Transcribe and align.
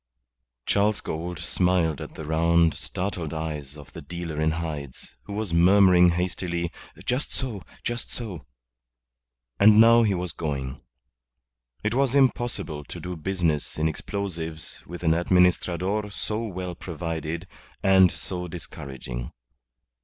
Charles 0.65 0.99
Gould 0.99 1.37
smiled 1.37 2.01
at 2.01 2.15
the 2.15 2.25
round, 2.25 2.75
startled 2.75 3.35
eyes 3.35 3.77
of 3.77 3.93
the 3.93 4.01
dealer 4.01 4.41
in 4.41 4.49
hides, 4.53 5.15
who 5.25 5.33
was 5.33 5.53
murmuring 5.53 6.09
hastily, 6.09 6.71
"Just 7.05 7.31
so. 7.31 7.61
Just 7.83 8.09
so." 8.09 8.47
And 9.59 9.79
now 9.79 10.01
he 10.01 10.15
was 10.15 10.31
going. 10.31 10.81
It 11.83 11.93
was 11.93 12.15
impossible 12.15 12.83
to 12.85 12.99
do 12.99 13.15
business 13.15 13.77
in 13.77 13.87
explosives 13.87 14.83
with 14.87 15.03
an 15.03 15.13
Administrador 15.13 16.09
so 16.09 16.45
well 16.45 16.73
provided 16.73 17.47
and 17.83 18.09
so 18.11 18.47
discouraging. 18.47 19.31